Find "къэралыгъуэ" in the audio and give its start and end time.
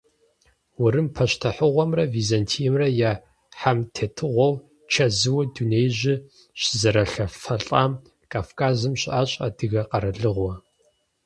9.89-10.53